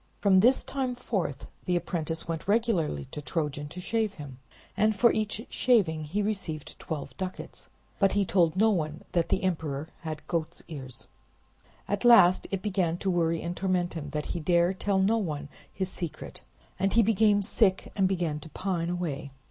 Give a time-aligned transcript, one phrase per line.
[0.19, 4.39] From this time forth the apprentice went regularly to Trojan to shave him,
[4.75, 9.43] and for each shaving he received twelve ducats; but he told no one that the
[9.43, 11.07] emperor had goat's ears.
[11.87, 15.49] At last it began to worry and torment him that he dare tell no one
[15.71, 16.41] his secret;
[16.79, 19.29] and he became sick and began to pine away.